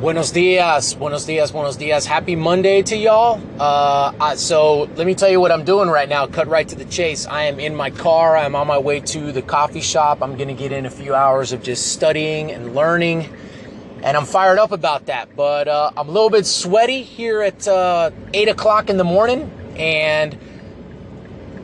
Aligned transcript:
Buenos 0.00 0.30
dias, 0.30 0.94
buenos 0.98 1.24
dias, 1.24 1.52
buenos 1.52 1.78
dias. 1.78 2.04
Happy 2.04 2.36
Monday 2.36 2.82
to 2.82 2.94
y'all. 2.94 3.40
Uh, 3.58 4.36
so 4.36 4.90
let 4.94 5.06
me 5.06 5.14
tell 5.14 5.30
you 5.30 5.40
what 5.40 5.50
I'm 5.50 5.64
doing 5.64 5.88
right 5.88 6.06
now. 6.06 6.26
Cut 6.26 6.48
right 6.48 6.68
to 6.68 6.76
the 6.76 6.84
chase. 6.84 7.24
I 7.24 7.44
am 7.44 7.58
in 7.58 7.74
my 7.74 7.88
car. 7.88 8.36
I'm 8.36 8.54
on 8.54 8.66
my 8.66 8.76
way 8.76 9.00
to 9.00 9.32
the 9.32 9.40
coffee 9.40 9.80
shop. 9.80 10.22
I'm 10.22 10.36
going 10.36 10.48
to 10.48 10.54
get 10.54 10.70
in 10.70 10.84
a 10.84 10.90
few 10.90 11.14
hours 11.14 11.52
of 11.52 11.62
just 11.62 11.92
studying 11.92 12.52
and 12.52 12.74
learning. 12.74 13.34
And 14.02 14.18
I'm 14.18 14.26
fired 14.26 14.58
up 14.58 14.70
about 14.70 15.06
that. 15.06 15.34
But 15.34 15.66
uh, 15.66 15.92
I'm 15.96 16.10
a 16.10 16.12
little 16.12 16.28
bit 16.28 16.44
sweaty 16.44 17.02
here 17.02 17.40
at 17.40 17.66
uh, 17.66 18.10
8 18.34 18.50
o'clock 18.50 18.90
in 18.90 18.98
the 18.98 19.04
morning. 19.04 19.50
And 19.78 20.38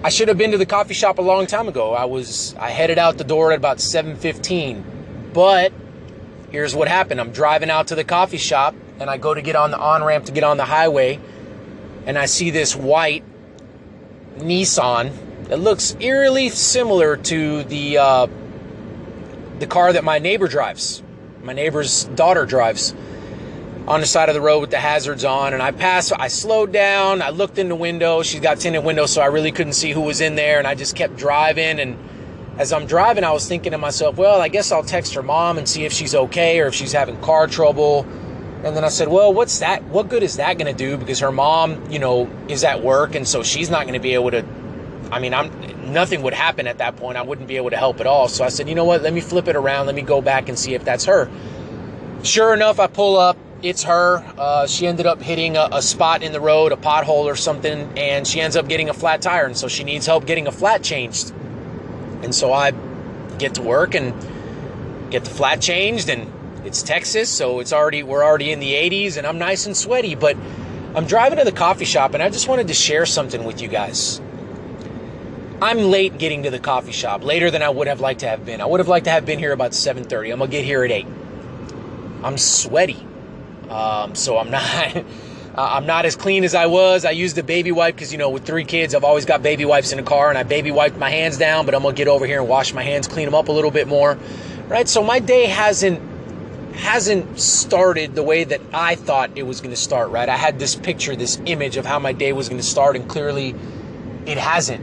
I 0.03 0.09
should 0.09 0.29
have 0.29 0.39
been 0.39 0.53
to 0.53 0.59
the 0.59 0.65
coffee 0.65 0.95
shop 0.95 1.19
a 1.19 1.23
long 1.23 1.47
time 1.47 1.69
ago. 1.69 1.93
I 1.93 2.07
was 2.07 2.55
I 2.59 2.71
headed 2.71 2.97
out 2.97 3.19
the 3.19 3.25
door 3.25 3.53
at 3.53 3.59
about 3.59 3.77
7:15. 3.77 4.83
But 5.35 5.75
here's 6.53 6.77
what 6.77 6.87
happened 6.87 7.21
I'm 7.21 7.33
driving 7.33 7.71
out 7.71 7.89
to 7.89 7.95
the 7.95 8.05
coffee 8.05 8.37
shop 8.37 8.77
and 9.01 9.11
I 9.11 9.17
go 9.17 9.35
to 9.35 9.43
get 9.43 9.57
on 9.57 9.71
the 9.71 9.79
on 9.79 10.05
ramp 10.05 10.27
to 10.27 10.33
get 10.33 10.45
on 10.45 10.59
the 10.59 10.67
highway 10.67 11.19
and 12.07 12.19
I 12.19 12.27
see 12.27 12.51
this 12.51 12.77
white 12.77 13.25
Nissan 14.37 15.49
that 15.49 15.59
looks 15.59 15.97
eerily 15.99 16.51
similar 16.51 17.17
to 17.17 17.65
the 17.65 17.99
uh, 17.99 18.27
the 19.59 19.67
car 19.67 19.93
that 19.93 20.05
my 20.05 20.19
neighbor 20.19 20.49
drives. 20.49 21.03
My 21.43 21.53
neighbor's 21.53 22.05
daughter 22.05 22.47
drives 22.47 22.95
on 23.89 24.01
the 24.01 24.07
side 24.07 24.29
of 24.29 24.35
the 24.35 24.41
road 24.41 24.61
with 24.61 24.71
the 24.71 24.79
hazards 24.79 25.25
on 25.25 25.55
and 25.55 25.63
I 25.63 25.73
passed 25.73 26.13
I 26.17 26.29
slowed 26.29 26.73
down 26.73 27.21
I 27.21 27.31
looked 27.31 27.59
in 27.59 27.69
the 27.69 27.75
window 27.75 28.23
she's 28.23 28.41
got 28.41 28.61
tinted 28.61 28.85
windows 28.85 29.11
so 29.11 29.21
I 29.21 29.27
really 29.27 29.51
couldn't 29.51 29.73
see 29.73 29.91
who 29.91 30.03
was 30.03 30.21
in 30.21 30.37
there 30.37 30.59
and 30.59 30.69
I 30.69 30.77
just 30.77 30.95
kept 30.95 31.17
driving 31.17 31.81
and 31.81 31.99
as 32.59 32.73
I'm 32.73 32.87
driving, 32.87 33.25
I 33.25 33.33
was 33.33 33.49
thinking 33.49 33.73
to 33.73 33.79
myself, 33.79 34.17
well, 34.17 34.41
I 34.41 34.49
guess 34.49 34.73
I'll 34.73 34.83
text 34.83 35.15
her 35.15 35.23
mom 35.23 35.59
and 35.59 35.69
see 35.69 35.85
if 35.85 35.93
she's 35.93 36.15
okay 36.15 36.61
or 36.61 36.67
if 36.67 36.75
she's 36.75 36.93
having 36.93 37.21
car 37.21 37.47
trouble. 37.47 38.07
And 38.65 38.77
then 38.77 38.85
I 38.85 38.89
said, 38.89 39.09
well, 39.09 39.33
what's 39.33 39.59
that? 39.61 39.83
What 39.85 40.09
good 40.09 40.23
is 40.23 40.37
that 40.37 40.59
going 40.59 40.73
to 40.73 40.77
do? 40.77 40.97
Because 40.97 41.19
her 41.21 41.33
mom, 41.33 41.91
you 41.91 41.99
know, 41.99 42.31
is 42.49 42.63
at 42.63 42.83
work 42.83 43.15
and 43.15 43.27
so 43.27 43.43
she's 43.43 43.71
not 43.71 43.83
going 43.83 43.95
to 43.95 44.01
be 44.01 44.15
able 44.15 44.31
to. 44.31 44.45
I 45.11 45.19
mean, 45.19 45.35
I'm 45.35 45.93
nothing 45.93 46.23
would 46.23 46.33
happen 46.33 46.67
at 46.67 46.79
that 46.79 46.97
point. 46.97 47.19
I 47.19 47.23
wouldn't 47.23 47.49
be 47.49 47.57
able 47.57 47.71
to 47.71 47.77
help 47.77 48.01
at 48.01 48.07
all. 48.07 48.29
So 48.29 48.45
I 48.45 48.49
said, 48.49 48.69
you 48.69 48.75
know 48.75 48.85
what? 48.85 49.03
Let 49.03 49.13
me 49.13 49.21
flip 49.21 49.49
it 49.49 49.57
around. 49.57 49.87
Let 49.87 49.95
me 49.95 50.03
go 50.03 50.21
back 50.23 50.49
and 50.49 50.59
see 50.59 50.75
if 50.75 50.85
that's 50.85 51.05
her. 51.07 51.31
Sure 52.23 52.55
enough, 52.55 52.79
I 52.79 52.87
pull 52.87 53.19
up. 53.19 53.37
It's 53.63 53.83
her. 53.85 54.25
Uh, 54.39 54.67
she 54.67 54.87
ended 54.87 55.07
up 55.07 55.21
hitting 55.21 55.57
a, 55.57 55.69
a 55.73 55.83
spot 55.83 56.23
in 56.23 56.33
the 56.33 56.41
road, 56.41 56.73
a 56.73 56.77
pothole 56.77 57.25
or 57.25 57.37
something, 57.37 57.93
and 57.97 58.27
she 58.27 58.41
ends 58.41 58.57
up 58.57 58.69
getting 58.69 58.89
a 58.89 58.95
flat 58.95 59.23
tire. 59.23 59.45
And 59.45 59.57
so 59.57 59.69
she 59.69 59.85
needs 59.85 60.07
help 60.07 60.27
getting 60.27 60.47
a 60.47 60.53
flat 60.53 60.83
changed. 60.83 61.33
And 62.23 62.35
so 62.35 62.53
I 62.53 62.73
get 63.39 63.55
to 63.55 63.63
work 63.63 63.95
and 63.95 64.13
get 65.11 65.25
the 65.25 65.31
flat 65.31 65.61
changed 65.61 66.09
and 66.09 66.33
it's 66.65 66.83
Texas, 66.83 67.29
so 67.29 67.59
it's 67.61 67.73
already 67.73 68.03
we're 68.03 68.25
already 68.25 68.53
in 68.53 68.61
the 68.61 68.73
80s 68.73 69.17
and 69.17 69.27
I'm 69.27 69.39
nice 69.39 69.67
and 69.67 69.77
sweaty, 69.77 70.15
but 70.15 70.37
I'm 70.95 71.07
driving 71.07 71.39
to 71.39 71.45
the 71.45 71.53
coffee 71.53 71.85
shop 71.85 72.15
and 72.15 72.23
I 72.23 72.31
just 72.31 72.49
wanted 72.49 72.69
to 72.69 72.75
share 72.75 73.05
something 73.05 73.45
with 73.45 73.61
you 73.61 73.69
guys. 73.69 74.21
I'm 75.61 75.79
late 75.79 76.19
getting 76.19 76.43
to 76.43 76.51
the 76.51 76.59
coffee 76.59 76.93
shop, 76.93 77.23
later 77.23 77.51
than 77.51 77.63
I 77.63 77.69
would 77.69 77.87
have 77.87 78.01
liked 78.01 78.21
to 78.21 78.29
have 78.29 78.45
been. 78.45 78.61
I 78.61 78.67
would 78.67 78.81
have 78.81 78.89
liked 78.89 79.05
to 79.05 79.13
have 79.13 79.25
been 79.25 79.39
here 79.39 79.53
about 79.53 79.75
7:30. 79.75 80.33
I'm 80.33 80.39
gonna 80.41 80.51
get 80.51 80.65
here 80.65 80.85
at 80.85 80.91
8. 80.91 81.07
I'm 82.25 82.37
sweaty, 82.37 83.07
um, 83.69 84.15
so 84.15 84.39
I'm 84.39 84.51
not. 84.51 85.05
Uh, 85.55 85.69
I'm 85.73 85.85
not 85.85 86.07
as 86.07 86.17
clean 86.17 86.45
as 86.45 86.55
I 86.55 86.65
was. 86.67 87.05
I 87.05 87.11
used 87.11 87.37
the 87.37 87.43
baby 87.43 87.73
wipe 87.73 87.95
because, 87.95 88.11
you 88.11 88.17
know, 88.17 88.31
with 88.31 88.47
three 88.47 88.65
kids, 88.65 88.95
I've 88.95 89.05
always 89.05 89.27
got 89.27 89.43
baby 89.43 89.67
wipes 89.67 89.93
in 89.93 89.99
the 89.99 90.03
car 90.03 90.31
and 90.31 90.39
I 90.39 90.45
baby 90.45 90.71
wiped 90.71 90.97
my 90.97 91.11
hands 91.11 91.37
down, 91.37 91.67
but 91.67 91.75
I'm 91.75 91.83
going 91.83 91.95
to 91.95 91.99
get 91.99 92.09
over 92.09 92.27
here 92.27 92.41
and 92.41 92.49
wash 92.49 92.73
my 92.73 92.83
hands, 92.83 93.07
clean 93.07 93.27
them 93.27 93.35
up 93.35 93.49
a 93.49 93.53
little 93.53 93.71
bit 93.71 93.87
more. 93.87 94.19
Right? 94.69 94.89
So 94.89 95.03
my 95.03 95.19
day 95.19 95.47
hasn't 95.47 96.01
hasn't 96.75 97.39
started 97.39 98.15
the 98.15 98.23
way 98.23 98.45
that 98.45 98.61
I 98.73 98.95
thought 98.95 99.31
it 99.37 99.43
was 99.43 99.61
going 99.61 99.73
to 99.73 99.77
start, 99.77 100.09
right? 100.09 100.27
I 100.27 100.39
had 100.39 100.59
this 100.59 100.75
picture, 100.75 101.15
this 101.15 101.39
image 101.45 101.77
of 101.77 101.85
how 101.85 101.99
my 101.99 102.15
day 102.15 102.33
was 102.33 102.49
going 102.49 102.61
to 102.61 102.67
start 102.67 102.97
and 102.97 103.07
clearly 103.07 103.55
it 104.25 104.39
hasn't. 104.39 104.83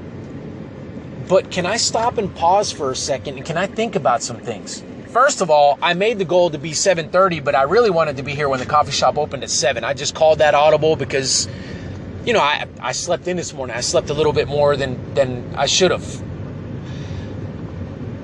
But 1.27 1.49
can 1.49 1.65
I 1.65 1.77
stop 1.77 2.19
and 2.19 2.33
pause 2.35 2.71
for 2.71 2.91
a 2.91 2.95
second 2.95 3.37
and 3.37 3.45
can 3.45 3.58
I 3.58 3.65
think 3.65 3.95
about 3.95 4.21
some 4.21 4.37
things? 4.37 4.83
First 5.11 5.42
of 5.42 5.49
all, 5.49 5.80
I 5.81 5.95
made 5.95 6.20
the 6.20 6.25
goal 6.25 6.52
to 6.52 6.59
be 6.59 6.71
7:30, 6.71 7.43
but 7.43 7.55
I 7.55 7.64
really 7.64 7.89
wanted 7.89 8.17
to 8.17 8.23
be 8.23 8.36
here 8.36 8.47
when 8.47 8.59
the 8.59 8.65
coffee 8.67 8.92
shop 8.92 9.17
opened 9.17 9.43
at 9.43 9.49
7. 9.49 9.83
I 9.83 9.93
just 9.93 10.14
called 10.14 10.37
that 10.37 10.53
audible 10.53 10.95
because 10.95 11.47
you 12.25 12.33
know, 12.33 12.42
I 12.42 12.67
I 12.80 12.92
slept 12.92 13.27
in 13.27 13.36
this 13.36 13.52
morning. 13.52 13.75
I 13.75 13.81
slept 13.81 14.11
a 14.11 14.14
little 14.14 14.33
bit 14.33 14.47
more 14.47 14.75
than 14.75 15.15
than 15.15 15.55
I 15.55 15.65
should 15.65 15.89
have. 15.89 16.21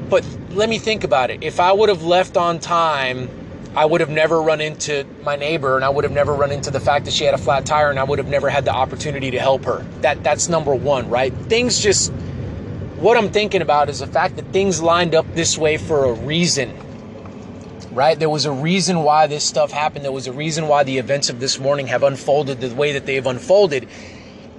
But 0.09 0.23
let 0.51 0.69
me 0.69 0.77
think 0.77 1.03
about 1.03 1.31
it. 1.31 1.43
If 1.43 1.59
I 1.59 1.71
would 1.71 1.89
have 1.89 2.03
left 2.03 2.37
on 2.37 2.59
time, 2.59 3.29
I 3.75 3.85
would 3.85 4.01
have 4.01 4.11
never 4.11 4.39
run 4.39 4.61
into 4.61 5.05
my 5.23 5.35
neighbor 5.35 5.75
and 5.75 5.83
I 5.83 5.89
would 5.89 6.03
have 6.03 6.13
never 6.13 6.33
run 6.33 6.51
into 6.51 6.69
the 6.69 6.79
fact 6.79 7.05
that 7.05 7.13
she 7.15 7.25
had 7.25 7.33
a 7.33 7.39
flat 7.39 7.65
tire 7.65 7.89
and 7.89 7.99
I 7.99 8.03
would 8.03 8.19
have 8.19 8.29
never 8.29 8.47
had 8.49 8.63
the 8.63 8.71
opportunity 8.71 9.31
to 9.31 9.39
help 9.39 9.65
her. 9.65 9.83
That 10.01 10.23
that's 10.23 10.49
number 10.49 10.75
1, 10.75 11.09
right? 11.09 11.33
Things 11.49 11.79
just 11.79 12.13
what 12.97 13.17
I'm 13.17 13.29
thinking 13.29 13.61
about 13.61 13.89
is 13.89 13.99
the 13.99 14.07
fact 14.07 14.37
that 14.37 14.45
things 14.53 14.81
lined 14.81 15.15
up 15.15 15.25
this 15.33 15.57
way 15.57 15.77
for 15.77 16.05
a 16.05 16.13
reason. 16.13 16.73
Right? 17.91 18.19
There 18.19 18.29
was 18.29 18.45
a 18.45 18.51
reason 18.51 19.03
why 19.03 19.27
this 19.27 19.45
stuff 19.45 19.71
happened. 19.71 20.03
There 20.03 20.11
was 20.11 20.27
a 20.27 20.33
reason 20.33 20.67
why 20.67 20.83
the 20.83 20.97
events 20.97 21.29
of 21.29 21.39
this 21.39 21.59
morning 21.59 21.87
have 21.87 22.03
unfolded 22.03 22.59
the 22.59 22.75
way 22.75 22.91
that 22.93 23.05
they've 23.05 23.25
unfolded. 23.25 23.87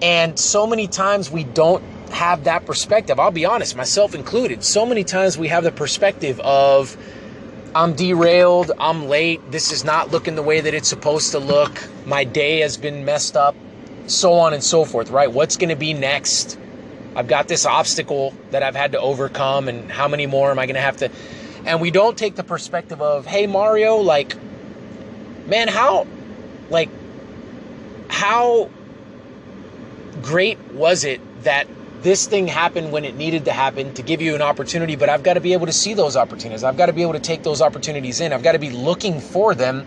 And 0.00 0.38
so 0.38 0.66
many 0.66 0.86
times 0.86 1.30
we 1.30 1.44
don't 1.44 1.82
have 2.10 2.44
that 2.44 2.64
perspective. 2.66 3.19
I'll 3.19 3.30
be 3.30 3.44
honest, 3.44 3.76
myself 3.76 4.14
included. 4.14 4.64
So 4.64 4.86
many 4.86 5.04
times 5.04 5.36
we 5.36 5.48
have 5.48 5.64
the 5.64 5.72
perspective 5.72 6.41
of, 6.41 6.96
I'm 7.75 7.94
derailed, 7.94 8.72
I'm 8.78 9.06
late, 9.08 9.50
this 9.50 9.70
is 9.70 9.84
not 9.84 10.10
looking 10.10 10.34
the 10.34 10.42
way 10.42 10.60
that 10.60 10.72
it's 10.72 10.88
supposed 10.88 11.32
to 11.32 11.38
look, 11.38 11.78
my 12.06 12.25
day 12.25 12.60
has 12.60 12.76
been 12.76 13.04
messed 13.04 13.36
up, 13.36 13.54
so 14.06 14.34
on 14.34 14.54
and 14.54 14.62
so 14.62 14.84
forth, 14.84 15.10
right? 15.10 15.30
What's 15.30 15.56
going 15.56 15.69
to 15.70 15.76
be 15.76 15.92
next? 15.92 16.58
I've 17.16 17.28
got 17.28 17.49
this 17.49 17.65
obstacle 17.65 18.34
that 18.50 18.62
I've 18.62 18.77
had 18.77 18.93
to 18.93 19.00
overcome, 19.00 19.69
and 19.69 19.91
how 19.91 20.06
many 20.06 20.27
more 20.27 20.50
am 20.50 20.59
I 20.59 20.66
going 20.66 20.75
to 20.75 20.82
have 20.82 20.99
to? 20.99 21.10
And 21.65 21.81
we 21.81 21.91
don't 21.91 22.16
take 22.16 22.34
the 22.34 22.44
perspective 22.44 23.00
of, 23.00 23.25
hey, 23.25 23.47
Mario, 23.47 23.97
like, 23.97 24.37
man, 25.47 25.66
how, 25.66 26.06
like, 26.69 26.91
how 28.09 28.69
great 30.21 30.59
was 30.75 31.05
it 31.05 31.22
that 31.44 31.66
this 32.03 32.26
thing 32.26 32.47
happened 32.47 32.93
when 32.93 33.06
it 33.06 33.16
needed 33.16 33.47
to 33.47 33.53
happen 33.53 33.94
to 33.94 34.03
give 34.03 34.21
you 34.21 34.34
an 34.34 34.43
opportunity, 34.43 34.94
but 34.94 35.09
I've 35.09 35.22
got 35.22 35.34
to 35.34 35.41
be 35.41 35.55
able 35.55 35.66
to 35.66 35.72
see 35.72 35.94
those 35.94 36.16
opportunities. 36.16 36.65
I've 36.65 36.76
got 36.76 36.87
to 36.87 36.93
be 36.93 37.00
able 37.00 37.15
to 37.15 37.19
take 37.19 37.43
those 37.43 37.62
opportunities 37.62 38.21
in. 38.21 38.34
I've 38.34 38.43
got 38.43 38.53
to 38.53 38.59
be 38.59 38.71
looking 38.71 39.21
for 39.21 39.55
them 39.55 39.87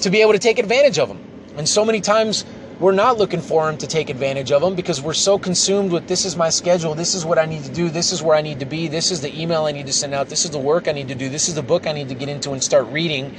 to 0.00 0.10
be 0.10 0.20
able 0.20 0.32
to 0.32 0.38
take 0.38 0.58
advantage 0.58 0.98
of 0.98 1.08
them. 1.08 1.18
And 1.56 1.66
so 1.66 1.84
many 1.84 2.02
times 2.02 2.44
we're 2.78 2.92
not 2.92 3.16
looking 3.16 3.40
for 3.40 3.66
them 3.66 3.78
to 3.78 3.86
take 3.86 4.10
advantage 4.10 4.52
of 4.52 4.60
them 4.60 4.74
because 4.74 5.00
we're 5.00 5.14
so 5.14 5.38
consumed 5.38 5.92
with 5.92 6.06
this 6.08 6.24
is 6.24 6.36
my 6.36 6.50
schedule, 6.50 6.94
this 6.94 7.14
is 7.14 7.24
what 7.24 7.38
I 7.38 7.46
need 7.46 7.64
to 7.64 7.72
do, 7.72 7.88
this 7.88 8.12
is 8.12 8.22
where 8.22 8.36
I 8.36 8.42
need 8.42 8.60
to 8.60 8.66
be, 8.66 8.86
this 8.88 9.10
is 9.10 9.20
the 9.20 9.40
email 9.40 9.64
I 9.64 9.72
need 9.72 9.86
to 9.86 9.92
send 9.92 10.12
out, 10.12 10.28
this 10.28 10.44
is 10.44 10.50
the 10.50 10.58
work 10.58 10.86
I 10.86 10.92
need 10.92 11.08
to 11.08 11.14
do, 11.14 11.28
this 11.28 11.48
is 11.48 11.54
the 11.54 11.62
book 11.62 11.86
I 11.86 11.92
need 11.92 12.08
to 12.08 12.14
get 12.14 12.28
into 12.28 12.52
and 12.52 12.62
start 12.62 12.86
reading, 12.88 13.34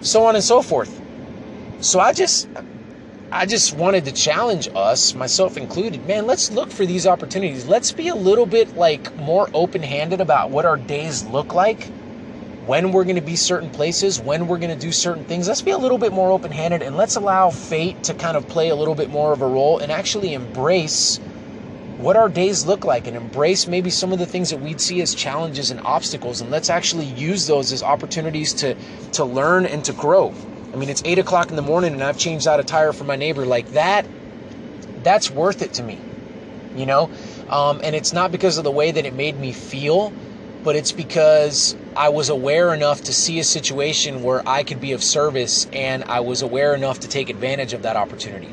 so 0.00 0.24
on 0.24 0.36
and 0.36 0.44
so 0.44 0.62
forth. 0.62 1.00
So 1.80 1.98
I 1.98 2.12
just 2.12 2.48
I 3.32 3.44
just 3.44 3.74
wanted 3.74 4.04
to 4.04 4.12
challenge 4.12 4.68
us, 4.74 5.14
myself 5.14 5.56
included. 5.56 6.06
Man, 6.06 6.26
let's 6.26 6.52
look 6.52 6.70
for 6.70 6.86
these 6.86 7.08
opportunities. 7.08 7.66
Let's 7.66 7.90
be 7.90 8.08
a 8.08 8.14
little 8.14 8.46
bit 8.46 8.76
like 8.76 9.14
more 9.16 9.50
open-handed 9.52 10.20
about 10.20 10.50
what 10.50 10.64
our 10.64 10.76
days 10.76 11.24
look 11.24 11.52
like 11.52 11.90
when 12.66 12.90
we're 12.90 13.04
going 13.04 13.16
to 13.16 13.22
be 13.22 13.36
certain 13.36 13.70
places, 13.70 14.20
when 14.20 14.48
we're 14.48 14.58
going 14.58 14.76
to 14.76 14.80
do 14.80 14.90
certain 14.90 15.24
things. 15.24 15.46
Let's 15.46 15.62
be 15.62 15.70
a 15.70 15.78
little 15.78 15.98
bit 15.98 16.12
more 16.12 16.32
open 16.32 16.50
handed 16.50 16.82
and 16.82 16.96
let's 16.96 17.16
allow 17.16 17.50
fate 17.50 18.02
to 18.04 18.14
kind 18.14 18.36
of 18.36 18.48
play 18.48 18.70
a 18.70 18.76
little 18.76 18.96
bit 18.96 19.08
more 19.08 19.32
of 19.32 19.40
a 19.40 19.46
role 19.46 19.78
and 19.78 19.92
actually 19.92 20.34
embrace 20.34 21.20
what 21.98 22.16
our 22.16 22.28
days 22.28 22.66
look 22.66 22.84
like 22.84 23.06
and 23.06 23.16
embrace 23.16 23.66
maybe 23.66 23.88
some 23.88 24.12
of 24.12 24.18
the 24.18 24.26
things 24.26 24.50
that 24.50 24.58
we'd 24.58 24.80
see 24.80 25.00
as 25.00 25.14
challenges 25.14 25.70
and 25.70 25.80
obstacles 25.84 26.40
and 26.42 26.50
let's 26.50 26.68
actually 26.68 27.06
use 27.06 27.46
those 27.46 27.72
as 27.72 27.82
opportunities 27.82 28.52
to 28.52 28.76
to 29.12 29.24
learn 29.24 29.64
and 29.64 29.82
to 29.82 29.94
grow 29.94 30.34
i 30.74 30.76
mean 30.76 30.90
it's 30.90 31.00
eight 31.06 31.18
o'clock 31.18 31.48
in 31.48 31.56
the 31.56 31.62
morning 31.62 31.94
and 31.94 32.02
i've 32.04 32.18
changed 32.18 32.46
out 32.46 32.60
a 32.60 32.64
tire 32.64 32.92
for 32.92 33.04
my 33.04 33.16
neighbor 33.16 33.46
like 33.46 33.70
that 33.70 34.06
that's 35.02 35.30
worth 35.30 35.62
it 35.62 35.72
to 35.72 35.82
me 35.82 35.98
you 36.74 36.84
know 36.84 37.08
um, 37.48 37.80
and 37.82 37.96
it's 37.96 38.12
not 38.12 38.30
because 38.30 38.58
of 38.58 38.64
the 38.64 38.70
way 38.70 38.90
that 38.90 39.06
it 39.06 39.14
made 39.14 39.38
me 39.38 39.50
feel 39.52 40.12
but 40.66 40.74
it's 40.74 40.90
because 40.90 41.76
I 41.94 42.08
was 42.08 42.28
aware 42.28 42.74
enough 42.74 43.02
to 43.02 43.12
see 43.12 43.38
a 43.38 43.44
situation 43.44 44.24
where 44.24 44.46
I 44.48 44.64
could 44.64 44.80
be 44.80 44.90
of 44.90 45.02
service 45.02 45.68
and 45.72 46.02
I 46.02 46.18
was 46.18 46.42
aware 46.42 46.74
enough 46.74 46.98
to 47.00 47.08
take 47.08 47.30
advantage 47.30 47.72
of 47.72 47.82
that 47.82 47.94
opportunity. 47.94 48.52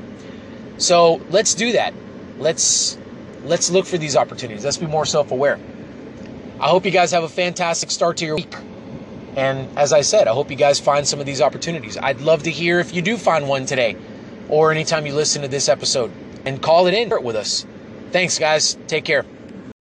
So 0.78 1.20
let's 1.32 1.56
do 1.56 1.72
that. 1.72 1.92
Let's 2.38 3.00
let's 3.46 3.72
look 3.72 3.88
for 3.88 3.98
these 3.98 4.16
opportunities. 4.16 4.64
Let's 4.64 4.78
be 4.78 4.86
more 4.86 5.08
self-aware. 5.08 5.60
I 6.60 6.68
hope 6.68 6.86
you 6.86 6.92
guys 6.92 7.10
have 7.14 7.24
a 7.24 7.30
fantastic 7.30 7.90
start 7.90 8.18
to 8.18 8.26
your 8.28 8.36
week. 8.36 8.54
And 9.36 9.76
as 9.76 9.92
I 9.92 10.02
said, 10.02 10.28
I 10.28 10.34
hope 10.34 10.52
you 10.52 10.56
guys 10.56 10.80
find 10.80 11.08
some 11.08 11.20
of 11.20 11.26
these 11.26 11.42
opportunities. 11.42 11.98
I'd 11.98 12.22
love 12.22 12.44
to 12.44 12.52
hear 12.52 12.80
if 12.80 12.94
you 12.94 13.02
do 13.02 13.18
find 13.18 13.50
one 13.50 13.66
today 13.66 13.98
or 14.50 14.72
anytime 14.72 15.08
you 15.08 15.16
listen 15.16 15.42
to 15.42 15.48
this 15.48 15.68
episode 15.68 16.12
and 16.46 16.62
call 16.62 16.86
it 16.86 16.94
in 16.94 17.10
with 17.24 17.36
us. 17.36 17.66
Thanks 18.12 18.38
guys. 18.38 18.78
Take 18.86 19.04
care. 19.04 19.26